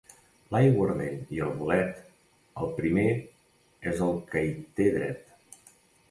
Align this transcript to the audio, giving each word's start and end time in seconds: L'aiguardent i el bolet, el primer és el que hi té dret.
L'aiguardent 0.53 1.19
i 1.35 1.41
el 1.47 1.51
bolet, 1.57 1.99
el 2.63 2.71
primer 2.79 3.03
és 3.91 4.01
el 4.07 4.17
que 4.31 4.43
hi 4.47 4.55
té 4.81 4.89
dret. 4.97 5.69